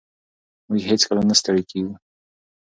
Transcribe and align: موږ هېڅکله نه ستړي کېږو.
موږ 0.67 0.81
هېڅکله 0.89 1.21
نه 1.29 1.35
ستړي 1.39 1.63
کېږو. 1.69 1.93